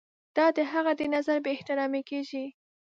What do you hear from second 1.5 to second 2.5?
احترامي کیږي.